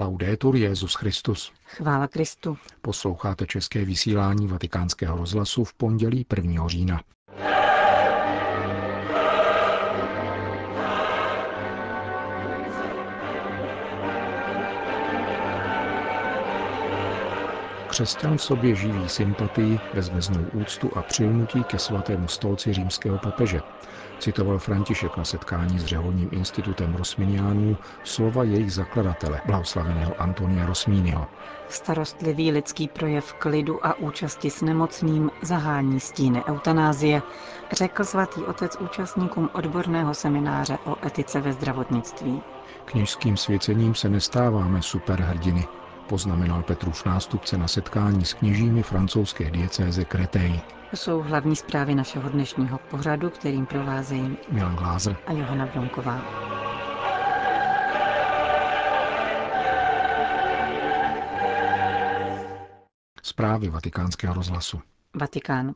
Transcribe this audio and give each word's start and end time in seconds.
Laudetur 0.00 0.56
Jezus 0.56 0.94
Christus. 0.94 1.52
Chvála 1.64 2.08
Kristu. 2.08 2.58
Posloucháte 2.82 3.46
české 3.46 3.84
vysílání 3.84 4.46
Vatikánského 4.46 5.16
rozhlasu 5.16 5.64
v 5.64 5.74
pondělí 5.74 6.26
1. 6.36 6.68
října. 6.68 7.02
Křesťan 18.00 18.36
v 18.36 18.42
sobě 18.42 18.74
živí 18.74 19.08
sympatii, 19.08 19.80
bezmeznou 19.92 20.44
úctu 20.44 20.96
a 20.96 21.02
přilnutí 21.02 21.64
ke 21.64 21.78
svatému 21.78 22.28
stolci 22.28 22.72
římského 22.72 23.18
papeže, 23.18 23.60
citoval 24.18 24.58
František 24.58 25.16
na 25.16 25.24
setkání 25.24 25.78
s 25.78 25.84
řeholním 25.84 26.28
institutem 26.32 26.94
Rosminiánů 26.94 27.78
slova 28.02 28.44
jejich 28.44 28.72
zakladatele, 28.72 29.40
blahoslaveného 29.44 30.20
Antonia 30.22 30.66
Rosmínyho. 30.66 31.26
Starostlivý 31.68 32.50
lidský 32.52 32.88
projev 32.88 33.32
klidu 33.34 33.86
a 33.86 33.98
účasti 33.98 34.50
s 34.50 34.60
nemocným 34.62 35.30
zahání 35.42 36.00
stíny 36.00 36.44
eutanázie, 36.44 37.22
řekl 37.72 38.04
svatý 38.04 38.46
otec 38.46 38.76
účastníkům 38.76 39.48
odborného 39.52 40.14
semináře 40.14 40.78
o 40.84 41.06
etice 41.06 41.40
ve 41.40 41.52
zdravotnictví. 41.52 42.42
Kněžským 42.84 43.36
svěcením 43.36 43.94
se 43.94 44.08
nestáváme 44.08 44.82
superhrdiny, 44.82 45.68
poznamenal 46.10 46.62
Petrův 46.62 47.04
nástupce 47.04 47.58
na 47.58 47.68
setkání 47.68 48.24
s 48.24 48.34
kněžími 48.34 48.82
francouzské 48.82 49.50
diecéze 49.50 50.04
Kretej. 50.04 50.60
To 50.90 50.96
jsou 50.96 51.20
hlavní 51.22 51.56
zprávy 51.56 51.94
našeho 51.94 52.28
dnešního 52.28 52.78
pořadu, 52.78 53.30
kterým 53.30 53.66
provázejí 53.66 54.36
Milan 54.52 54.76
Glázer 54.76 55.16
a 55.26 55.32
Johana 55.32 55.66
Bronková. 55.66 56.20
Zprávy 63.22 63.68
vatikánského 63.68 64.34
rozhlasu. 64.34 64.80
Vatikán. 65.14 65.74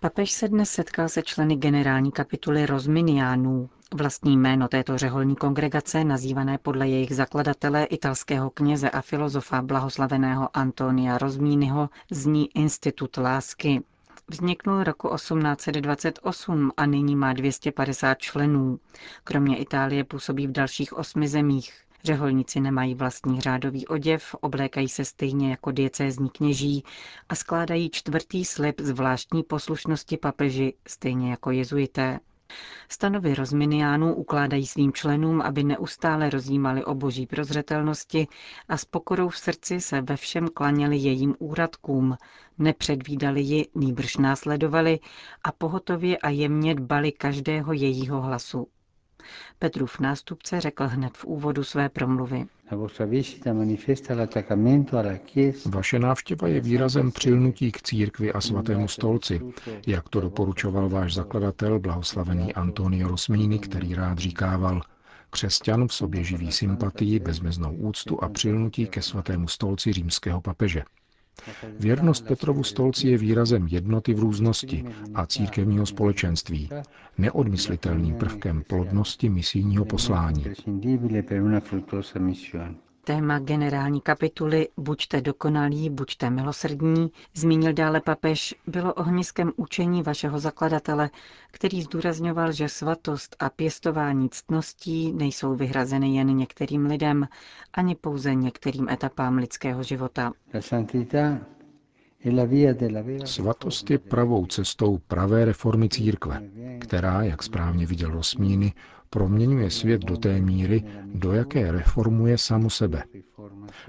Papež 0.00 0.30
se 0.32 0.48
dnes 0.48 0.70
setkal 0.70 1.08
se 1.08 1.22
členy 1.22 1.56
generální 1.56 2.12
kapituly 2.12 2.66
Rozminiánů. 2.66 3.70
Vlastní 3.94 4.36
jméno 4.36 4.68
této 4.68 4.98
řeholní 4.98 5.36
kongregace, 5.36 6.04
nazývané 6.04 6.58
podle 6.58 6.88
jejich 6.88 7.14
zakladatele 7.14 7.84
italského 7.84 8.50
kněze 8.50 8.90
a 8.90 9.00
filozofa 9.00 9.62
blahoslaveného 9.62 10.56
Antonia 10.56 11.18
Rozmínyho, 11.18 11.88
zní 12.10 12.56
Institut 12.56 13.16
lásky. 13.16 13.82
Vzniknul 14.28 14.84
roku 14.84 15.14
1828 15.14 16.72
a 16.76 16.86
nyní 16.86 17.16
má 17.16 17.32
250 17.32 18.14
členů. 18.18 18.78
Kromě 19.24 19.56
Itálie 19.58 20.04
působí 20.04 20.46
v 20.46 20.52
dalších 20.52 20.92
osmi 20.92 21.28
zemích. 21.28 21.72
Řeholníci 22.04 22.60
nemají 22.60 22.94
vlastní 22.94 23.40
řádový 23.40 23.86
oděv, 23.86 24.34
oblékají 24.40 24.88
se 24.88 25.04
stejně 25.04 25.50
jako 25.50 25.70
diecézní 25.70 26.30
kněží 26.30 26.84
a 27.28 27.34
skládají 27.34 27.90
čtvrtý 27.90 28.44
slib 28.44 28.80
zvláštní 28.80 29.42
poslušnosti 29.42 30.16
papeži, 30.16 30.74
stejně 30.88 31.30
jako 31.30 31.50
jezuité. 31.50 32.20
Stanovy 32.88 33.34
rozminiánů 33.34 34.14
ukládají 34.14 34.66
svým 34.66 34.92
členům, 34.92 35.40
aby 35.40 35.64
neustále 35.64 36.30
rozjímali 36.30 36.84
o 36.84 36.94
boží 36.94 37.26
prozřetelnosti 37.26 38.26
a 38.68 38.76
s 38.76 38.84
pokorou 38.84 39.28
v 39.28 39.38
srdci 39.38 39.80
se 39.80 40.00
ve 40.00 40.16
všem 40.16 40.48
klaněli 40.54 40.96
jejím 40.96 41.34
úradkům, 41.38 42.16
nepředvídali 42.58 43.40
ji, 43.40 43.66
nýbrž 43.74 44.16
následovali 44.16 44.98
a 45.44 45.52
pohotově 45.52 46.18
a 46.18 46.28
jemně 46.28 46.74
dbali 46.74 47.12
každého 47.12 47.72
jejího 47.72 48.20
hlasu. 48.20 48.68
Petrův 49.58 50.00
nástupce 50.00 50.60
řekl 50.60 50.86
hned 50.86 51.16
v 51.16 51.24
úvodu 51.24 51.64
své 51.64 51.88
promluvy. 51.88 52.46
Vaše 55.66 55.98
návštěva 55.98 56.48
je 56.48 56.60
výrazem 56.60 57.12
přilnutí 57.12 57.72
k 57.72 57.82
církvi 57.82 58.32
a 58.32 58.40
svatému 58.40 58.88
stolci, 58.88 59.40
jak 59.86 60.08
to 60.08 60.20
doporučoval 60.20 60.88
váš 60.88 61.14
zakladatel, 61.14 61.78
blahoslavený 61.78 62.54
Antonio 62.54 63.08
Rosmini, 63.08 63.58
který 63.58 63.94
rád 63.94 64.18
říkával, 64.18 64.82
křesťan 65.30 65.88
v 65.88 65.94
sobě 65.94 66.24
živí 66.24 66.52
sympatii, 66.52 67.18
bezmeznou 67.18 67.74
úctu 67.74 68.24
a 68.24 68.28
přilnutí 68.28 68.86
ke 68.86 69.02
svatému 69.02 69.48
stolci 69.48 69.92
římského 69.92 70.40
papeže. 70.40 70.82
Věrnost 71.80 72.26
Petrovu 72.26 72.62
stolci 72.64 73.08
je 73.08 73.18
výrazem 73.18 73.66
jednoty 73.66 74.14
v 74.14 74.18
různosti 74.18 74.84
a 75.14 75.26
církevního 75.26 75.86
společenství, 75.86 76.68
neodmyslitelným 77.18 78.14
prvkem 78.14 78.62
plodnosti 78.68 79.28
misijního 79.28 79.84
poslání. 79.84 80.44
Téma 83.06 83.38
generální 83.38 84.00
kapituly 84.00 84.68
Buďte 84.76 85.20
dokonalí, 85.20 85.90
buďte 85.90 86.30
milosrdní, 86.30 87.10
zmínil 87.34 87.72
dále 87.72 88.00
papež, 88.00 88.54
bylo 88.66 88.94
ohniskem 88.94 89.52
učení 89.56 90.02
vašeho 90.02 90.38
zakladatele, 90.38 91.10
který 91.50 91.82
zdůrazňoval, 91.82 92.52
že 92.52 92.68
svatost 92.68 93.36
a 93.38 93.50
pěstování 93.50 94.28
ctností 94.28 95.12
nejsou 95.12 95.54
vyhrazeny 95.54 96.16
jen 96.16 96.36
některým 96.36 96.86
lidem, 96.86 97.28
ani 97.72 97.94
pouze 97.94 98.34
některým 98.34 98.88
etapám 98.88 99.36
lidského 99.36 99.82
života. 99.82 100.32
Svatost 103.24 103.90
je 103.90 103.98
pravou 103.98 104.46
cestou 104.46 104.98
pravé 104.98 105.44
reformy 105.44 105.88
církve, 105.88 106.42
která, 106.80 107.22
jak 107.22 107.42
správně 107.42 107.86
viděl 107.86 108.10
Rosmíny, 108.10 108.72
proměňuje 109.10 109.70
svět 109.70 110.04
do 110.04 110.16
té 110.16 110.40
míry, 110.40 110.84
do 111.04 111.32
jaké 111.32 111.72
reformuje 111.72 112.38
samu 112.38 112.70
sebe. 112.70 113.04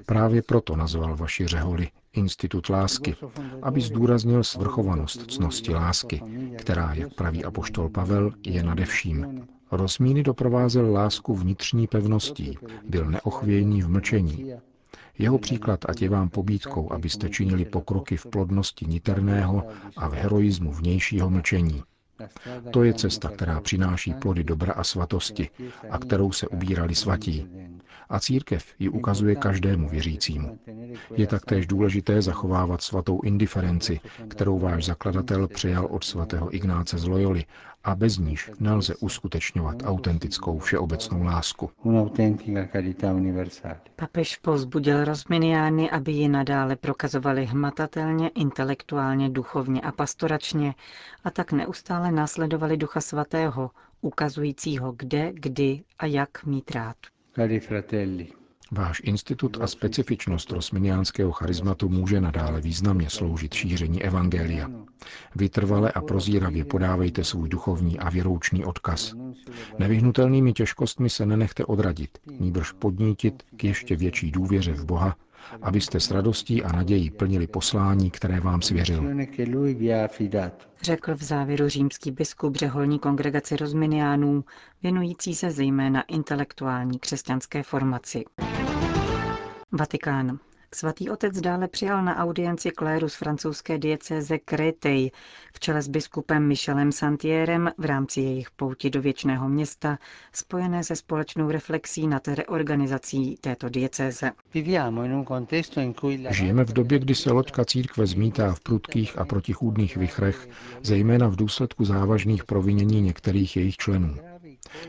Právě 0.06 0.42
proto 0.42 0.76
nazval 0.76 1.16
vaši 1.16 1.48
řeholi 1.48 1.88
Institut 2.14 2.70
lásky, 2.70 3.16
aby 3.62 3.82
zdůraznil 3.82 4.44
svrchovanost 4.44 5.32
cnosti 5.32 5.74
lásky, 5.74 6.22
která, 6.58 6.94
jak 6.94 7.14
praví 7.14 7.46
apoštol 7.46 7.90
Pavel, 7.90 8.32
je 8.46 8.64
nadevším. 8.64 9.48
Rozmíny 9.72 10.24
doprovázel 10.24 10.92
lásku 10.94 11.36
vnitřní 11.36 11.88
pevností, 11.88 12.58
byl 12.90 13.06
neochvějný 13.06 13.82
v 13.82 13.90
mlčení. 13.90 14.54
Jeho 15.18 15.38
příklad 15.38 15.86
ať 15.90 16.02
je 16.02 16.10
vám 16.10 16.30
pobídkou, 16.30 16.92
abyste 16.92 17.30
činili 17.30 17.66
pokroky 17.66 18.18
v 18.18 18.26
plodnosti 18.26 18.86
niterného 18.86 19.64
a 19.98 20.08
v 20.08 20.14
heroismu 20.14 20.72
vnějšího 20.72 21.30
mlčení. 21.30 21.84
To 22.72 22.84
je 22.84 22.94
cesta, 22.94 23.30
která 23.30 23.62
přináší 23.62 24.14
plody 24.14 24.44
dobra 24.44 24.74
a 24.74 24.84
svatosti 24.84 25.50
a 25.90 25.98
kterou 25.98 26.32
se 26.32 26.48
ubírali 26.48 26.96
svatí. 26.96 27.48
A 28.10 28.20
církev 28.20 28.66
ji 28.80 28.90
ukazuje 28.90 29.36
každému 29.36 29.90
věřícímu. 29.90 30.60
Je 31.16 31.28
taktéž 31.28 31.68
důležité 31.68 32.22
zachovávat 32.22 32.82
svatou 32.82 33.22
indiferenci, 33.22 34.00
kterou 34.28 34.60
váš 34.60 34.86
zakladatel 34.86 35.48
přejal 35.48 35.86
od 35.86 36.04
svatého 36.04 36.56
Ignáce 36.56 36.98
z 36.98 37.04
Loyoli 37.08 37.46
a 37.88 37.96
bez 37.96 38.18
níž 38.18 38.52
nelze 38.60 38.96
uskutečňovat 38.96 39.76
autentickou 39.86 40.60
všeobecnou 40.60 41.24
lásku. 41.24 41.70
Papež 43.96 44.36
pozbudil 44.36 45.06
rozminiány, 45.06 45.90
aby 45.92 46.12
ji 46.12 46.28
nadále 46.30 46.76
prokazovali 46.76 47.46
hmatatelně, 47.46 48.28
intelektuálně, 48.30 49.30
duchovně 49.30 49.82
a 49.82 49.92
pastoračně 49.92 50.74
a 51.24 51.32
tak 51.32 51.52
neustále 51.52 52.12
následovali 52.12 52.78
Ducha 52.78 53.02
Svatého, 53.02 53.72
ukazujícího 54.02 54.94
kde, 54.98 55.32
kdy 55.34 55.84
a 56.00 56.06
jak 56.06 56.46
mít 56.46 56.72
rád. 56.72 56.96
Váš 58.72 59.02
institut 59.04 59.58
a 59.62 59.68
specifičnost 59.68 60.52
rosminiánského 60.52 61.32
charizmatu 61.32 61.90
může 61.90 62.22
nadále 62.22 62.62
významně 62.62 63.10
sloužit 63.10 63.54
šíření 63.54 64.04
evangelia. 64.04 64.70
Vytrvale 65.36 65.92
a 65.92 66.02
prozíravě 66.02 66.66
podávejte 66.66 67.24
svůj 67.24 67.50
duchovní 67.50 68.00
a 68.00 68.10
věroučný 68.10 68.66
odkaz. 68.66 69.14
Nevyhnutelnými 69.80 70.54
těžkostmi 70.54 71.10
se 71.10 71.26
nenechte 71.26 71.66
odradit, 71.66 72.18
níbrž 72.40 72.72
podnítit 72.72 73.44
k 73.58 73.64
ještě 73.64 73.96
větší 73.96 74.32
důvěře 74.32 74.74
v 74.74 74.86
Boha, 74.86 75.16
abyste 75.62 76.00
s 76.00 76.12
radostí 76.12 76.64
a 76.64 76.72
nadějí 76.72 77.10
plnili 77.10 77.48
poslání, 77.48 78.12
které 78.12 78.40
vám 78.40 78.62
svěřil. 78.62 79.04
Řekl 80.82 81.16
v 81.16 81.24
závěru 81.24 81.70
římský 81.70 82.12
biskup 82.12 82.56
řeholní 82.56 83.00
kongregaci 83.00 83.56
rozminiánů, 83.58 84.44
věnující 84.84 85.36
se 85.36 85.52
zejména 85.52 86.02
intelektuální 86.02 87.00
křesťanské 87.00 87.64
formaci. 87.64 88.24
Vatikán. 89.72 90.40
Svatý 90.76 91.10
otec 91.10 91.42
dále 91.42 91.68
přijal 91.68 92.04
na 92.04 92.16
audienci 92.18 92.72
kléru 92.72 93.10
z 93.10 93.16
francouzské 93.16 93.78
diecéze 93.78 94.38
Créteil 94.38 95.10
v 95.54 95.60
čele 95.60 95.82
s 95.82 95.88
biskupem 95.88 96.48
Michelem 96.48 96.92
Santierem 96.92 97.72
v 97.78 97.86
rámci 97.86 98.22
jejich 98.22 98.52
pouti 98.52 98.90
do 98.90 99.02
věčného 99.02 99.50
města, 99.50 99.98
spojené 100.34 100.84
se 100.84 100.96
společnou 100.96 101.52
reflexí 101.52 102.08
nad 102.08 102.28
reorganizací 102.28 103.38
této 103.42 103.70
diecéze. 103.70 104.32
Žijeme 106.30 106.64
v 106.64 106.74
době, 106.74 107.00
kdy 107.00 107.16
se 107.16 107.32
loďka 107.32 107.66
církve 107.66 108.08
zmítá 108.08 108.54
v 108.54 108.60
prudkých 108.60 109.18
a 109.20 109.26
protichůdných 109.26 109.98
vichrech, 109.98 110.50
zejména 110.84 111.28
v 111.28 111.36
důsledku 111.36 111.86
závažných 111.86 112.46
provinění 112.46 113.02
některých 113.02 113.58
jejich 113.58 113.78
členů. 113.78 114.16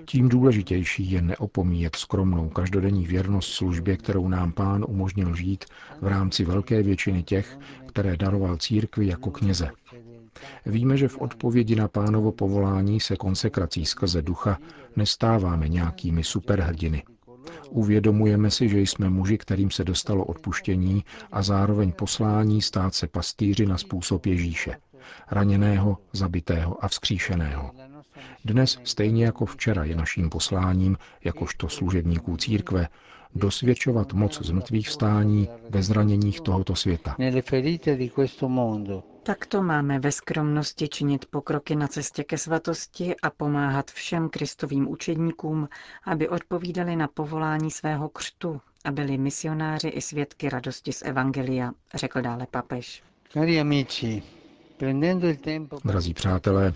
Tím 0.04 0.28
důležitější 0.28 1.10
je 1.10 1.22
neopomíjet 1.22 1.96
skromnou 1.96 2.48
každodenní 2.48 3.06
věrnost 3.06 3.52
službě, 3.52 3.96
kterou 3.96 4.28
nám 4.28 4.52
pán 4.52 4.84
umožnil 4.88 5.34
žít 5.34 5.64
v 6.00 6.06
rámci 6.06 6.44
velké 6.44 6.82
většiny 6.82 7.22
těch, 7.22 7.58
které 7.86 8.16
daroval 8.16 8.56
církvi 8.56 9.06
jako 9.06 9.30
kněze. 9.30 9.70
Víme, 10.66 10.96
že 10.96 11.08
v 11.08 11.18
odpovědi 11.18 11.76
na 11.76 11.88
pánovo 11.88 12.32
povolání 12.32 13.00
se 13.00 13.16
konsekrací 13.16 13.86
skrze 13.86 14.22
ducha 14.22 14.58
nestáváme 14.96 15.68
nějakými 15.68 16.24
superhrdiny. 16.24 17.02
Uvědomujeme 17.70 18.50
si, 18.50 18.68
že 18.68 18.80
jsme 18.80 19.10
muži, 19.10 19.38
kterým 19.38 19.70
se 19.70 19.84
dostalo 19.84 20.24
odpuštění 20.24 21.04
a 21.32 21.42
zároveň 21.42 21.92
poslání 21.92 22.62
stát 22.62 22.94
se 22.94 23.06
pastýři 23.06 23.66
na 23.66 23.78
způsob 23.78 24.26
Ježíše, 24.26 24.76
raněného, 25.30 25.98
zabitého 26.12 26.84
a 26.84 26.88
vzkříšeného. 26.88 27.87
Dnes, 28.44 28.78
stejně 28.84 29.24
jako 29.24 29.46
včera, 29.46 29.84
je 29.84 29.96
naším 29.96 30.30
posláním, 30.30 30.96
jakožto 31.24 31.68
služebníků 31.68 32.36
církve, 32.36 32.88
dosvědčovat 33.34 34.12
moc 34.12 34.42
zmrtvých 34.42 34.88
vstání 34.88 35.48
ve 35.70 35.82
zraněních 35.82 36.40
tohoto 36.40 36.74
světa. 36.76 37.16
Takto 39.22 39.62
máme 39.62 39.98
ve 39.98 40.12
skromnosti 40.12 40.88
činit 40.88 41.26
pokroky 41.26 41.76
na 41.76 41.88
cestě 41.88 42.24
ke 42.24 42.38
svatosti 42.38 43.16
a 43.22 43.30
pomáhat 43.30 43.90
všem 43.90 44.28
kristovým 44.28 44.88
učedníkům, 44.88 45.68
aby 46.04 46.28
odpovídali 46.28 46.96
na 46.96 47.08
povolání 47.08 47.70
svého 47.70 48.08
křtu 48.08 48.60
a 48.84 48.90
byli 48.90 49.18
misionáři 49.18 49.88
i 49.88 50.00
svědky 50.00 50.48
radosti 50.48 50.92
z 50.92 51.02
Evangelia, 51.02 51.72
řekl 51.94 52.20
dále 52.22 52.46
papež. 52.50 53.02
Drazí 55.84 56.14
přátelé, 56.14 56.74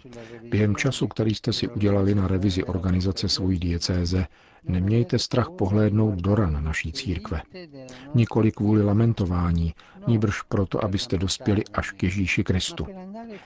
během 0.50 0.76
času, 0.76 1.08
který 1.08 1.34
jste 1.34 1.52
si 1.52 1.69
udělali 1.69 2.14
na 2.14 2.28
revizi 2.28 2.64
organizace 2.64 3.28
svojí 3.28 3.58
diecéze, 3.58 4.26
nemějte 4.64 5.19
strach 5.19 5.50
pohlédnout 5.58 6.14
do 6.14 6.34
ran 6.34 6.64
naší 6.64 6.93
církve. 6.93 7.43
Nikoli 8.14 8.52
kvůli 8.52 8.82
lamentování, 8.82 9.75
níbrž 10.06 10.43
proto, 10.43 10.84
abyste 10.84 11.19
dospěli 11.19 11.64
až 11.75 11.90
k 11.90 12.02
Ježíši 12.02 12.44
Kristu. 12.44 12.87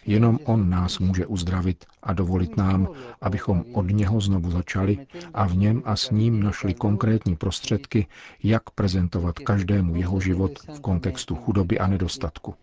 Jenom 0.07 0.39
On 0.45 0.71
nás 0.71 0.99
může 0.99 1.27
uzdravit 1.27 1.85
a 2.03 2.13
dovolit 2.13 2.57
nám, 2.57 2.89
abychom 3.21 3.65
od 3.73 3.91
něho 3.91 4.21
znovu 4.21 4.51
začali 4.51 5.07
a 5.35 5.47
v 5.47 5.57
něm 5.57 5.83
a 5.85 5.97
s 5.97 6.11
ním 6.11 6.43
našli 6.43 6.75
konkrétní 6.75 7.37
prostředky, 7.37 8.07
jak 8.43 8.71
prezentovat 8.71 9.39
každému 9.39 9.97
jeho 9.97 10.21
život 10.21 10.53
v 10.77 10.81
kontextu 10.81 11.35
chudoby 11.35 11.79
a 11.79 11.87
nedostatku. 11.87 12.55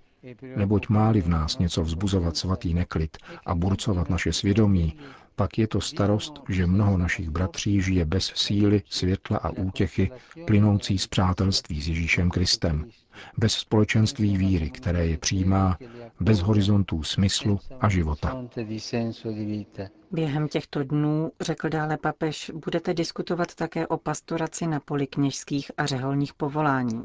Neboť 0.56 0.90
máli 0.90 1.22
v 1.22 1.28
nás 1.28 1.58
něco 1.58 1.84
vzbuzovat 1.84 2.38
svatý 2.38 2.74
neklid 2.74 3.18
a 3.46 3.56
burcovat 3.56 4.10
naše 4.10 4.34
svědomí, 4.34 4.98
pak 5.36 5.58
je 5.58 5.68
to 5.68 5.82
starost, 5.82 6.34
že 6.50 6.68
mnoho 6.68 6.98
našich 6.98 7.30
bratří 7.30 7.82
žije 7.82 8.06
bez 8.06 8.32
síly, 8.36 8.82
světla 8.90 9.38
a 9.38 9.50
útěchy 9.50 10.12
plynoucí 10.48 10.98
z 10.98 11.08
přátelství 11.08 11.82
s 11.82 11.88
Ježíšem 11.88 12.30
Kristem, 12.30 12.86
bez 13.38 13.54
společenství 13.54 14.38
víry, 14.38 14.70
které 14.70 15.06
je 15.08 15.18
přijímá, 15.18 15.78
bez 16.20 16.40
horizontů 16.40 17.04
smyslu 17.04 17.60
a 17.80 17.90
života. 17.90 18.44
Během 20.12 20.48
těchto 20.48 20.84
dnů, 20.84 21.32
řekl 21.42 21.70
dále 21.70 21.98
papež, 21.98 22.52
budete 22.66 22.94
diskutovat 22.94 23.56
také 23.56 23.88
o 23.88 23.98
pastoraci 23.98 24.68
na 24.68 24.80
poli 24.80 25.08
kněžských 25.08 25.72
a 25.78 25.86
řeholních 25.86 26.34
povolání. 26.34 27.04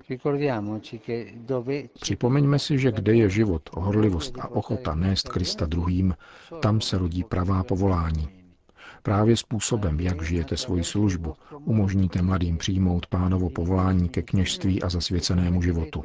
Připomeňme 2.00 2.58
si, 2.58 2.78
že 2.78 2.92
kde 2.92 3.14
je 3.14 3.30
život, 3.30 3.70
horlivost 3.72 4.38
a 4.38 4.48
ochota 4.48 4.94
nést 4.94 5.28
Krista 5.28 5.66
druhým, 5.66 6.14
tam 6.62 6.80
se 6.80 6.98
rodí 6.98 7.24
pravá 7.24 7.64
povolání. 7.64 8.37
Právě 9.02 9.36
způsobem, 9.36 10.00
jak 10.00 10.22
žijete 10.22 10.56
svoji 10.56 10.84
službu, 10.84 11.34
umožníte 11.64 12.22
mladým 12.22 12.58
přijmout 12.58 13.06
pánovo 13.06 13.50
povolání 13.50 14.08
ke 14.08 14.22
kněžství 14.22 14.82
a 14.82 14.88
zasvěcenému 14.88 15.62
životu. 15.62 16.02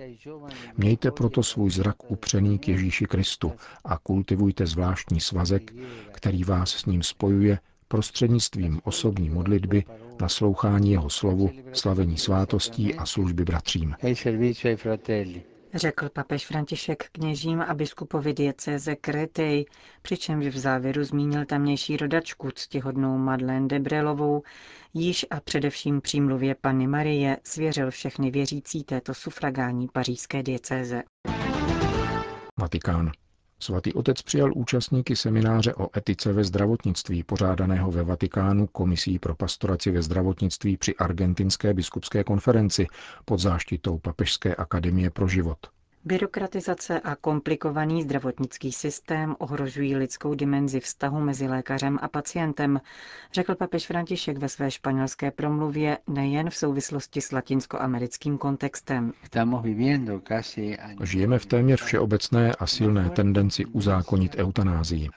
Mějte 0.77 1.11
proto 1.11 1.43
svůj 1.43 1.71
zrak 1.71 2.11
upřený 2.11 2.59
k 2.59 2.67
Ježíši 2.67 3.05
Kristu 3.05 3.51
a 3.85 3.97
kultivujte 3.97 4.65
zvláštní 4.65 5.19
svazek, 5.19 5.73
který 6.11 6.43
vás 6.43 6.69
s 6.71 6.85
ním 6.85 7.03
spojuje 7.03 7.59
prostřednictvím 7.87 8.79
osobní 8.83 9.29
modlitby, 9.29 9.83
naslouchání 10.21 10.91
jeho 10.91 11.09
slovu, 11.09 11.49
slavení 11.73 12.17
svátostí 12.17 12.95
a 12.95 13.05
služby 13.05 13.45
bratřím 13.45 13.95
řekl 15.73 16.09
papež 16.09 16.47
František 16.47 17.09
kněžím 17.11 17.61
a 17.61 17.73
biskupovi 17.73 18.33
diecéze 18.33 18.95
Kretej, 18.95 19.65
přičemž 20.01 20.47
v 20.47 20.57
závěru 20.57 21.03
zmínil 21.03 21.45
tamnější 21.45 21.97
rodačku 21.97 22.51
ctihodnou 22.51 23.17
Madeleine 23.17 23.67
Debrelovou, 23.67 24.43
již 24.93 25.25
a 25.29 25.39
především 25.39 26.01
přímluvě 26.01 26.55
Panny 26.55 26.87
Marie 26.87 27.37
svěřil 27.43 27.91
všechny 27.91 28.31
věřící 28.31 28.83
této 28.83 29.13
sufragání 29.13 29.87
pařížské 29.93 30.43
diecéze. 30.43 31.03
Vatikán. 32.59 33.11
Svatý 33.63 33.93
otec 33.93 34.21
přijal 34.21 34.51
účastníky 34.55 35.15
semináře 35.15 35.73
o 35.75 35.97
etice 35.97 36.33
ve 36.33 36.43
zdravotnictví 36.43 37.23
pořádaného 37.23 37.91
ve 37.91 38.03
Vatikánu 38.03 38.67
Komisí 38.67 39.19
pro 39.19 39.35
pastoraci 39.35 39.91
ve 39.91 40.01
zdravotnictví 40.01 40.77
při 40.77 40.95
Argentinské 40.95 41.73
biskupské 41.73 42.23
konferenci 42.23 42.87
pod 43.25 43.39
záštitou 43.39 43.97
Papežské 43.97 44.55
akademie 44.55 45.09
pro 45.09 45.27
život. 45.27 45.57
Byrokratizace 46.05 46.99
a 46.99 47.15
komplikovaný 47.15 48.03
zdravotnický 48.03 48.71
systém 48.71 49.35
ohrožují 49.39 49.95
lidskou 49.95 50.33
dimenzi 50.35 50.79
vztahu 50.79 51.19
mezi 51.19 51.47
lékařem 51.47 51.99
a 52.01 52.07
pacientem, 52.07 52.81
řekl 53.33 53.55
papež 53.55 53.87
František 53.87 54.37
ve 54.37 54.49
své 54.49 54.71
španělské 54.71 55.31
promluvě 55.31 55.97
nejen 56.07 56.49
v 56.49 56.55
souvislosti 56.55 57.21
s 57.21 57.31
latinskoamerickým 57.31 58.37
kontextem. 58.37 59.13
Žijeme 61.03 61.39
v 61.39 61.45
téměř 61.45 61.81
všeobecné 61.81 62.51
a 62.59 62.67
silné 62.67 63.09
tendenci 63.09 63.65
uzákonit 63.65 64.35
eutanázii. 64.35 65.09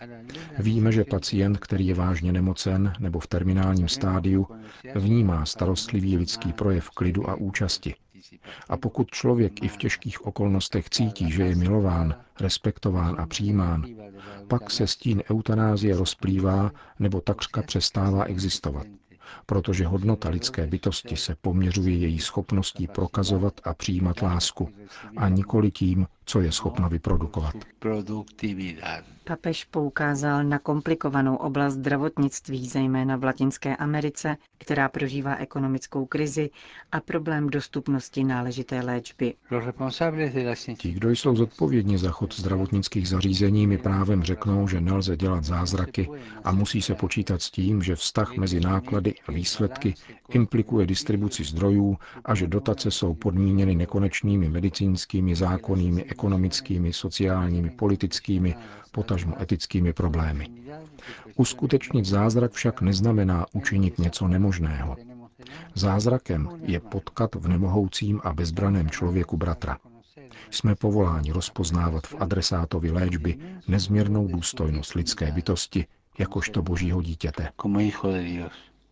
Víme, 0.58 0.92
že 0.92 1.04
pacient, 1.04 1.58
který 1.58 1.86
je 1.86 1.94
vážně 1.94 2.32
nemocen 2.32 2.92
nebo 3.00 3.20
v 3.20 3.26
terminálním 3.26 3.88
stádiu, 3.88 4.46
vnímá 4.94 5.46
starostlivý 5.46 6.16
lidský 6.16 6.52
projev 6.52 6.90
klidu 6.90 7.30
a 7.30 7.34
účasti. 7.34 7.94
A 8.68 8.76
pokud 8.76 9.10
člověk 9.10 9.62
i 9.62 9.68
v 9.68 9.76
těžkých 9.76 10.26
okolnostech 10.26 10.90
cítí, 10.90 11.30
že 11.32 11.42
je 11.42 11.54
milován, 11.56 12.14
respektován 12.40 13.20
a 13.20 13.26
přijímán, 13.26 13.86
pak 14.48 14.70
se 14.70 14.86
stín 14.86 15.22
eutanázie 15.30 15.96
rozplývá 15.96 16.70
nebo 16.98 17.20
takřka 17.20 17.62
přestává 17.62 18.24
existovat, 18.24 18.86
protože 19.46 19.86
hodnota 19.86 20.28
lidské 20.28 20.66
bytosti 20.66 21.16
se 21.16 21.34
poměřuje 21.40 21.96
její 21.96 22.18
schopností 22.20 22.86
prokazovat 22.86 23.60
a 23.64 23.74
přijímat 23.74 24.22
lásku 24.22 24.68
a 25.16 25.28
nikoli 25.28 25.70
tím, 25.70 26.06
co 26.26 26.40
je 26.40 26.52
schopna 26.52 26.88
vyprodukovat. 26.88 27.54
Papež 29.24 29.64
poukázal 29.64 30.44
na 30.44 30.58
komplikovanou 30.58 31.36
oblast 31.36 31.74
zdravotnictví, 31.74 32.68
zejména 32.68 33.16
v 33.16 33.24
Latinské 33.24 33.76
Americe, 33.76 34.36
která 34.58 34.88
prožívá 34.88 35.36
ekonomickou 35.36 36.06
krizi 36.06 36.50
a 36.92 37.00
problém 37.00 37.46
dostupnosti 37.50 38.24
náležité 38.24 38.80
léčby. 38.80 39.34
Ti, 40.78 40.92
kdo 40.92 41.10
jsou 41.10 41.36
zodpovědní 41.36 41.98
za 41.98 42.10
chod 42.10 42.34
zdravotnických 42.34 43.08
zařízení, 43.08 43.66
mi 43.66 43.78
právem 43.78 44.22
řeknou, 44.22 44.68
že 44.68 44.80
nelze 44.80 45.16
dělat 45.16 45.44
zázraky 45.44 46.08
a 46.44 46.52
musí 46.52 46.82
se 46.82 46.94
počítat 46.94 47.42
s 47.42 47.50
tím, 47.50 47.82
že 47.82 47.96
vztah 47.96 48.36
mezi 48.36 48.60
náklady 48.60 49.14
a 49.28 49.32
výsledky 49.32 49.94
implikuje 50.28 50.86
distribuci 50.86 51.44
zdrojů 51.44 51.96
a 52.24 52.34
že 52.34 52.46
dotace 52.46 52.90
jsou 52.90 53.14
podmíněny 53.14 53.74
nekonečnými 53.74 54.48
medicínskými, 54.48 55.34
zákonnými, 55.36 56.02
ekonomickými, 56.16 56.92
sociálními, 56.92 57.70
politickými, 57.76 58.56
potažmo 58.92 59.36
etickými 59.42 59.92
problémy. 59.92 60.48
Uskutečnit 61.36 62.04
zázrak 62.04 62.52
však 62.52 62.80
neznamená 62.80 63.46
učinit 63.52 63.98
něco 63.98 64.28
nemožného. 64.28 64.96
Zázrakem 65.74 66.48
je 66.64 66.80
potkat 66.80 67.34
v 67.34 67.48
nemohoucím 67.48 68.20
a 68.24 68.32
bezbraném 68.32 68.90
člověku 68.90 69.36
bratra. 69.36 69.78
Jsme 70.50 70.74
povoláni 70.74 71.32
rozpoznávat 71.32 72.06
v 72.06 72.14
adresátovi 72.18 72.90
léčby 72.90 73.38
nezměrnou 73.68 74.28
důstojnost 74.28 74.94
lidské 74.94 75.32
bytosti 75.32 75.86
jakožto 76.18 76.62
božího 76.62 77.02
dítěte. 77.02 77.48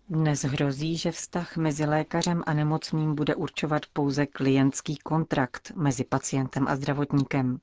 Dnes 0.09 0.45
hrozí, 0.45 0.97
že 0.97 1.13
vztah 1.13 1.57
mezi 1.57 1.85
lékařem 1.85 2.43
a 2.47 2.53
nemocným 2.53 3.15
bude 3.15 3.35
určovat 3.35 3.83
pouze 3.93 4.27
klientský 4.27 4.97
kontrakt 4.97 5.73
mezi 5.77 6.05
pacientem 6.05 6.69
a 6.69 6.77
zdravotníkem. 6.77 7.59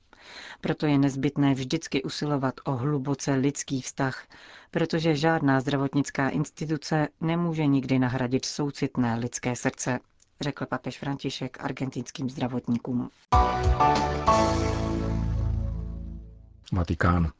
Proto 0.61 0.85
je 0.85 0.97
nezbytné 0.97 1.53
vždycky 1.53 2.03
usilovat 2.03 2.53
o 2.63 2.71
hluboce 2.71 3.33
lidský 3.33 3.81
vztah, 3.81 4.25
protože 4.71 5.15
žádná 5.15 5.59
zdravotnická 5.61 6.29
instituce 6.29 7.07
nemůže 7.21 7.65
nikdy 7.65 7.99
nahradit 7.99 8.45
soucitné 8.45 9.15
lidské 9.15 9.55
srdce, 9.55 9.99
řekl 10.41 10.65
papež 10.65 10.99
František 10.99 11.63
argentinským 11.63 12.29
zdravotníkům. 12.29 13.09
Vatikán. 16.71 17.31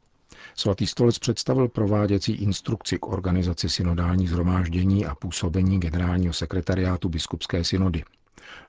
Svatý 0.56 0.86
stolec 0.86 1.18
představil 1.18 1.68
prováděcí 1.68 2.32
instrukci 2.32 2.98
k 2.98 3.06
organizaci 3.06 3.68
synodální 3.68 4.26
zhromáždění 4.26 5.06
a 5.06 5.14
působení 5.14 5.80
generálního 5.80 6.32
sekretariátu 6.32 7.08
biskupské 7.08 7.64
synody. 7.64 8.04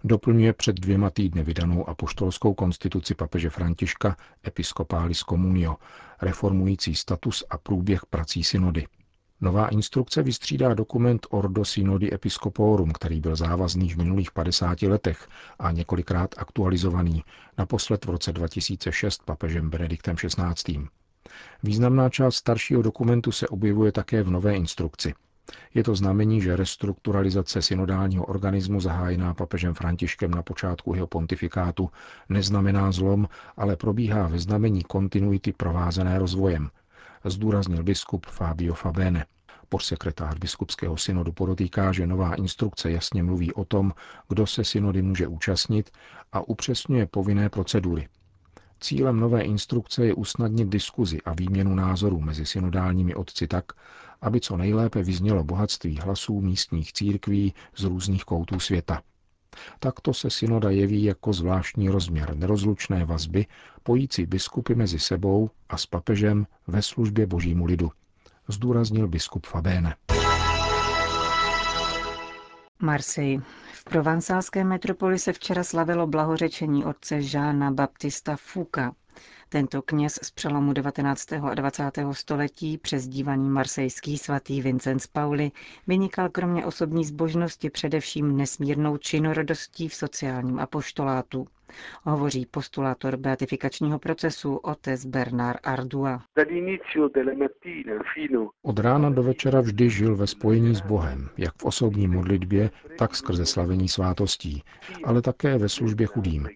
Doplňuje 0.04 0.54
před 0.54 0.75
dvěma 0.75 1.10
týdny 1.10 1.44
vydanou 1.44 1.90
apoštolskou 1.90 2.54
konstituci 2.54 3.16
papeže 3.16 3.50
Františka 3.50 4.18
Episcopalis 4.48 5.20
Communio, 5.20 5.75
reformující 6.22 6.96
status 6.96 7.44
a 7.50 7.58
průběh 7.58 8.06
prací 8.06 8.44
synody. 8.44 8.88
Nová 9.42 9.68
instrukce 9.68 10.24
vystřídá 10.24 10.74
dokument 10.74 11.28
Ordo 11.30 11.66
Synodi 11.66 12.13
Episcoporum, 12.13 12.92
který 12.92 13.20
byl 13.20 13.36
závazný 13.36 13.90
v 13.90 13.98
minulých 13.98 14.32
50 14.32 14.82
letech 14.82 15.28
a 15.60 15.72
několikrát 15.72 16.36
aktualizovaný, 16.38 17.24
naposled 17.58 18.06
v 18.06 18.10
roce 18.10 18.34
2006 18.34 19.24
papežem 19.25 19.70
Benediktem 19.70 20.16
XVI. 20.16 20.88
Významná 21.63 22.10
část 22.10 22.36
staršího 22.36 22.82
dokumentu 22.82 23.32
se 23.32 23.48
objevuje 23.48 23.92
také 23.92 24.24
v 24.24 24.32
nové 24.32 24.56
instrukci. 24.56 25.13
Je 25.74 25.84
to 25.84 25.96
znamení, 25.96 26.42
že 26.42 26.56
restrukturalizace 26.56 27.62
synodálního 27.62 28.25
organismu 28.25 28.80
zahájená 28.80 29.34
papežem 29.34 29.74
Františkem 29.74 30.32
na 30.32 30.44
počátku 30.44 30.96
jeho 30.96 31.08
pontifikátu 31.08 31.89
neznamená 32.30 32.92
zlom, 32.92 33.27
ale 33.58 33.75
probíhá 33.75 34.27
ve 34.27 34.39
znamení 34.39 34.84
kontinuity 34.84 35.53
provázené 35.53 36.20
rozvojem, 36.20 36.70
zdůraznil 37.25 37.84
biskup 37.84 38.25
Fabio 38.25 38.74
Fabene. 38.74 39.25
Podsekretář 39.70 40.38
biskupského 40.38 40.98
synodu 40.98 41.32
podotýká, 41.32 41.92
že 41.92 42.08
nová 42.08 42.36
instrukce 42.36 42.92
jasně 42.92 43.24
mluví 43.24 43.53
o 43.53 43.65
tom, 43.65 43.94
kdo 44.30 44.48
se 44.48 44.63
synody 44.63 45.01
může 45.01 45.27
účastnit 45.27 45.92
a 46.32 46.48
upřesňuje 46.48 47.06
povinné 47.06 47.50
procedury. 47.50 48.08
Cílem 48.84 49.20
nové 49.20 49.42
instrukce 49.42 50.06
je 50.06 50.13
usnadnit 50.13 50.70
diskuzi 50.70 51.22
a 51.22 51.34
výměnu 51.34 51.75
názorů 51.75 52.20
mezi 52.22 52.46
synodálními 52.46 53.16
otci 53.16 53.48
tak, 53.48 53.66
aby 54.22 54.40
co 54.40 54.58
nejlépe 54.58 55.04
vyznělo 55.04 55.44
bohatství 55.44 56.00
hlasů 56.00 56.42
místních 56.42 56.94
církví 56.94 57.54
z 57.75 57.84
různých 57.84 58.24
koutů 58.24 58.60
světa. 58.60 59.02
Takto 59.80 60.13
se 60.13 60.30
synoda 60.30 60.70
jeví 60.70 61.04
jako 61.04 61.34
zvláštní 61.34 61.90
rozměr 61.90 62.36
nerozlučné 62.36 63.06
vazby, 63.06 63.46
pojící 63.84 64.25
biskupy 64.25 64.75
mezi 64.75 65.00
sebou 65.00 65.50
a 65.70 65.78
s 65.78 65.86
papežem 65.86 66.48
ve 66.68 66.82
službě 66.82 67.28
božímu 67.28 67.66
lidu, 67.66 67.92
zdůraznil 68.48 69.08
biskup 69.08 69.46
Fabéne. 69.46 69.96
Marseille. 72.84 73.42
V 73.74 73.84
provansálské 73.84 74.63
metropoli 74.63 75.20
se 75.20 75.34
včera 75.34 75.63
slavilo 75.63 76.08
blahořečení 76.08 76.86
otce 76.86 77.22
Žána 77.22 77.72
Baptista 77.72 78.36
Fuka. 78.36 78.96
Tento 79.50 79.82
kněz 79.82 80.20
z 80.24 80.32
přelomu 80.32 80.74
19. 80.74 81.34
a 81.34 81.53
20. 81.53 81.91
století, 82.12 82.77
přezdívaný 82.77 83.50
marsejský 83.50 84.17
svatý 84.17 84.62
Vincenz 84.62 85.08
Pauli, 85.08 85.51
vynikal 85.88 86.29
kromě 86.29 86.65
osobní 86.65 87.05
zbožnosti 87.05 87.70
především 87.70 88.38
nesmírnou 88.38 88.98
činorodostí 88.98 89.88
v 89.89 89.96
sociálním 89.96 90.60
apoštolátu. 90.60 91.48
Hovoří 92.03 92.46
postulátor 92.46 93.17
beatifikačního 93.17 94.00
procesu 94.00 94.55
otec 94.55 95.05
Bernard 95.05 95.60
Ardua. 95.63 96.22
Od 98.62 98.79
rána 98.79 99.10
do 99.10 99.24
večera 99.24 99.62
vždy 99.62 99.89
žil 99.89 100.15
ve 100.15 100.27
spojení 100.27 100.75
s 100.75 100.82
Bohem, 100.82 101.29
jak 101.38 101.53
v 101.58 101.65
osobní 101.65 102.08
modlitbě, 102.08 102.70
tak 102.98 103.15
skrze 103.15 103.46
slavení 103.46 103.89
svátostí, 103.89 104.63
ale 105.03 105.22
také 105.22 105.58
ve 105.58 105.70
službě 105.70 106.08
chudým. 106.08 106.48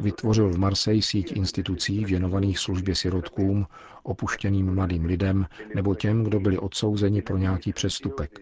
Vytvořil 0.00 0.50
v 0.50 0.58
Marseille 0.58 1.02
síť 1.02 1.32
institucí 1.36 2.04
věnovaných 2.04 2.58
službě 2.58 2.94
sirotkům, 2.94 3.66
opuštěným 4.02 4.74
mladým 4.74 5.04
lidem 5.04 5.46
nebo 5.74 5.94
těm, 5.94 6.24
kdo 6.24 6.40
byli 6.40 6.58
odsouzeni 6.58 7.22
pro 7.22 7.36
nějaký 7.36 7.72
přestupek. 7.72 8.40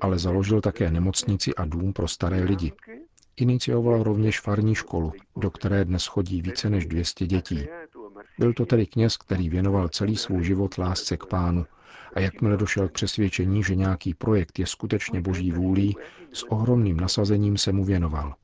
Ale 0.00 0.18
založil 0.18 0.60
také 0.60 0.90
nemocnici 0.90 1.54
a 1.54 1.64
dům 1.64 1.92
pro 1.92 2.08
staré 2.08 2.44
lidi. 2.44 2.72
Inicioval 3.36 4.02
rovněž 4.02 4.40
farní 4.40 4.74
školu, 4.74 5.12
do 5.36 5.50
které 5.50 5.84
dnes 5.84 6.06
chodí 6.06 6.42
více 6.42 6.70
než 6.70 6.86
200 6.86 7.26
dětí. 7.26 7.66
Byl 8.38 8.52
to 8.52 8.66
tedy 8.66 8.86
kněz, 8.86 9.16
který 9.16 9.48
věnoval 9.48 9.88
celý 9.88 10.16
svůj 10.16 10.44
život 10.44 10.78
lásce 10.78 11.16
k 11.16 11.26
pánu 11.26 11.66
a 12.14 12.20
jakmile 12.20 12.56
došel 12.56 12.88
k 12.88 12.92
přesvědčení, 12.92 13.62
že 13.62 13.74
nějaký 13.74 14.14
projekt 14.14 14.58
je 14.58 14.66
skutečně 14.66 15.20
boží 15.20 15.52
vůlí, 15.52 15.96
s 16.32 16.50
ohromným 16.50 16.96
nasazením 16.96 17.56
se 17.58 17.72
mu 17.72 17.84
věnoval. 17.84 18.34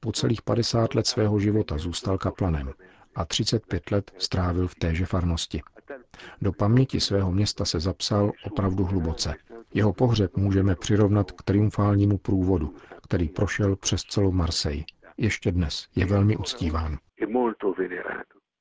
Po 0.00 0.12
celých 0.12 0.42
50 0.42 0.94
let 0.94 1.06
svého 1.06 1.40
života 1.40 1.78
zůstal 1.78 2.18
kaplanem 2.18 2.72
a 3.14 3.24
35 3.24 3.90
let 3.90 4.10
strávil 4.18 4.68
v 4.68 4.74
téže 4.74 5.06
farnosti. 5.06 5.60
Do 6.42 6.52
paměti 6.52 7.00
svého 7.00 7.32
města 7.32 7.64
se 7.64 7.80
zapsal 7.80 8.32
opravdu 8.44 8.84
hluboce. 8.84 9.34
Jeho 9.74 9.92
pohřeb 9.92 10.36
můžeme 10.36 10.76
přirovnat 10.76 11.32
k 11.32 11.42
triumfálnímu 11.42 12.18
průvodu, 12.18 12.74
který 13.02 13.28
prošel 13.28 13.76
přes 13.76 14.02
celou 14.02 14.32
Marseille. 14.32 14.84
Ještě 15.16 15.52
dnes 15.52 15.86
je 15.96 16.06
velmi 16.06 16.36
uctíván. 16.36 16.98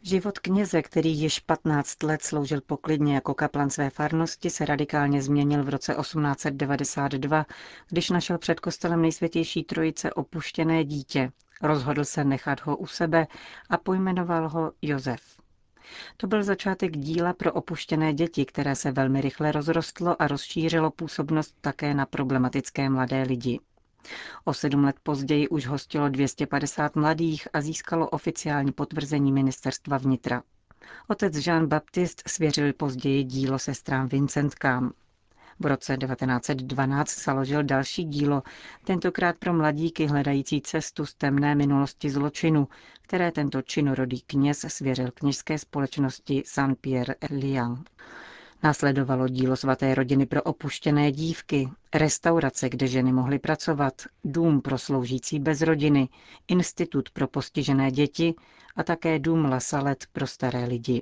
Život 0.03 0.39
kněze, 0.39 0.81
který 0.81 1.19
již 1.19 1.39
15 1.39 2.03
let 2.03 2.21
sloužil 2.23 2.61
poklidně 2.61 3.15
jako 3.15 3.33
kaplan 3.33 3.69
své 3.69 3.89
farnosti, 3.89 4.49
se 4.49 4.65
radikálně 4.65 5.21
změnil 5.21 5.63
v 5.63 5.69
roce 5.69 5.95
1892, 6.01 7.45
když 7.89 8.09
našel 8.09 8.37
před 8.37 8.59
kostelem 8.59 9.01
nejsvětější 9.01 9.63
trojice 9.63 10.13
opuštěné 10.13 10.83
dítě. 10.83 11.31
Rozhodl 11.61 12.05
se 12.05 12.23
nechat 12.23 12.61
ho 12.61 12.77
u 12.77 12.87
sebe 12.87 13.27
a 13.69 13.77
pojmenoval 13.77 14.49
ho 14.49 14.71
Josef. 14.81 15.21
To 16.17 16.27
byl 16.27 16.43
začátek 16.43 16.97
díla 16.97 17.33
pro 17.33 17.53
opuštěné 17.53 18.13
děti, 18.13 18.45
které 18.45 18.75
se 18.75 18.91
velmi 18.91 19.21
rychle 19.21 19.51
rozrostlo 19.51 20.21
a 20.21 20.27
rozšířilo 20.27 20.91
působnost 20.91 21.55
také 21.61 21.93
na 21.93 22.05
problematické 22.05 22.89
mladé 22.89 23.23
lidi. 23.23 23.59
O 24.45 24.53
sedm 24.53 24.83
let 24.83 24.95
později 25.03 25.47
už 25.49 25.67
hostilo 25.67 26.09
250 26.09 26.95
mladých 26.95 27.47
a 27.53 27.61
získalo 27.61 28.09
oficiální 28.09 28.71
potvrzení 28.71 29.31
ministerstva 29.31 29.97
vnitra. 29.97 30.43
Otec 31.07 31.47
Jean 31.47 31.67
Baptiste 31.67 32.23
svěřil 32.27 32.73
později 32.73 33.23
dílo 33.23 33.59
sestrám 33.59 34.07
Vincentkám. 34.07 34.93
V 35.59 35.65
roce 35.65 35.97
1912 35.97 37.23
založil 37.23 37.63
další 37.63 38.03
dílo, 38.03 38.43
tentokrát 38.83 39.35
pro 39.37 39.53
mladíky 39.53 40.05
hledající 40.07 40.61
cestu 40.61 41.05
z 41.05 41.13
temné 41.13 41.55
minulosti 41.55 42.09
zločinu, 42.09 42.67
které 43.01 43.31
tento 43.31 43.61
činorodý 43.61 44.21
kněz 44.21 44.65
svěřil 44.67 45.11
kněžské 45.13 45.57
společnosti 45.57 46.43
Saint-Pierre 46.45 47.15
Liang. 47.29 47.89
Následovalo 48.63 49.27
dílo 49.27 49.55
svaté 49.55 49.95
rodiny 49.95 50.25
pro 50.25 50.43
opuštěné 50.43 51.11
dívky, 51.11 51.69
restaurace, 51.93 52.69
kde 52.69 52.87
ženy 52.87 53.13
mohly 53.13 53.39
pracovat, 53.39 53.93
dům 54.23 54.61
pro 54.61 54.77
sloužící 54.77 55.39
bez 55.39 55.61
rodiny, 55.61 56.09
institut 56.47 57.09
pro 57.09 57.27
postižené 57.27 57.91
děti 57.91 58.33
a 58.75 58.83
také 58.83 59.19
dům 59.19 59.45
La 59.45 59.59
Salette 59.59 60.05
pro 60.11 60.27
staré 60.27 60.65
lidi. 60.65 61.01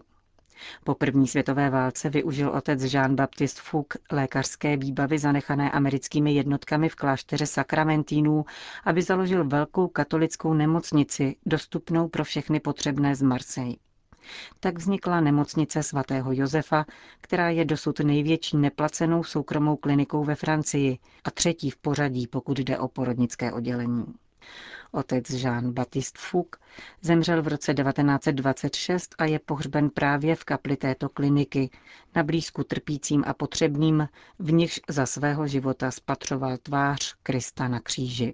Po 0.83 0.95
první 0.95 1.27
světové 1.27 1.69
válce 1.69 2.09
využil 2.09 2.49
otec 2.49 2.81
Jean-Baptiste 2.83 3.61
Fouque 3.61 3.97
lékařské 4.11 4.77
výbavy 4.77 5.19
zanechané 5.19 5.71
americkými 5.71 6.33
jednotkami 6.33 6.89
v 6.89 6.95
klášteře 6.95 7.45
Sakramentínů, 7.45 8.45
aby 8.85 9.01
založil 9.01 9.47
velkou 9.47 9.87
katolickou 9.87 10.53
nemocnici, 10.53 11.35
dostupnou 11.45 12.07
pro 12.07 12.23
všechny 12.23 12.59
potřebné 12.59 13.15
z 13.15 13.21
Marseille. 13.21 13.75
Tak 14.59 14.77
vznikla 14.77 15.21
nemocnice 15.21 15.83
svatého 15.83 16.31
Josefa, 16.33 16.85
která 17.21 17.49
je 17.49 17.65
dosud 17.65 17.99
největší 17.99 18.57
neplacenou 18.57 19.23
soukromou 19.23 19.75
klinikou 19.75 20.23
ve 20.23 20.35
Francii 20.35 20.97
a 21.23 21.31
třetí 21.31 21.69
v 21.69 21.77
pořadí, 21.77 22.27
pokud 22.27 22.59
jde 22.59 22.77
o 22.79 22.87
porodnické 22.87 23.51
oddělení. 23.53 24.05
Otec 24.91 25.29
Jean-Baptiste 25.29 26.17
Fouque 26.19 26.59
zemřel 27.01 27.41
v 27.41 27.47
roce 27.47 27.73
1926 27.73 29.15
a 29.17 29.25
je 29.25 29.39
pohřben 29.39 29.89
právě 29.89 30.35
v 30.35 30.43
kapli 30.43 30.77
této 30.77 31.09
kliniky, 31.09 31.69
na 32.15 32.23
blízku 32.23 32.63
trpícím 32.63 33.23
a 33.27 33.33
potřebným, 33.33 34.07
v 34.39 34.51
nichž 34.51 34.79
za 34.89 35.05
svého 35.05 35.47
života 35.47 35.91
spatřoval 35.91 36.57
tvář 36.57 37.15
Krista 37.23 37.67
na 37.67 37.79
kříži. 37.79 38.33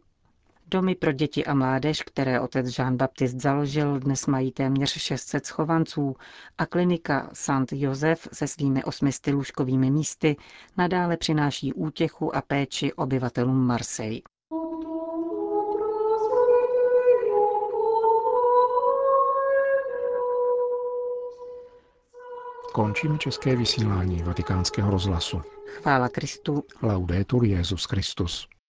Domy 0.67 0.95
pro 0.95 1.11
děti 1.11 1.45
a 1.45 1.53
mládež, 1.53 2.01
které 2.01 2.39
otec 2.39 2.77
Jean 2.79 2.97
Baptiste 2.97 3.39
založil, 3.39 3.99
dnes 3.99 4.27
mají 4.27 4.51
téměř 4.51 4.89
600 5.01 5.45
schovanců 5.45 6.15
a 6.57 6.65
klinika 6.65 7.29
St. 7.33 7.71
Josef 7.71 8.27
se 8.33 8.47
svými 8.47 8.83
osmi 8.83 9.11
lůžkovými 9.31 9.91
místy 9.91 10.35
nadále 10.77 11.17
přináší 11.17 11.73
útěchu 11.73 12.35
a 12.35 12.41
péči 12.41 12.93
obyvatelům 12.93 13.67
Marseille. 13.67 14.21
Končíme 22.73 23.17
české 23.17 23.55
vysílání 23.55 24.23
vatikánského 24.23 24.91
rozhlasu. 24.91 25.41
Chvála 25.65 26.09
Kristu. 26.09 26.63
Laudetur 26.81 27.45
Jezus 27.45 27.85
Christus. 27.85 28.47